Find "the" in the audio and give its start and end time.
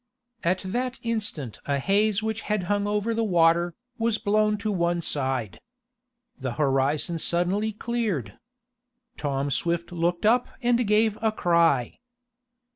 3.13-3.23, 6.39-6.53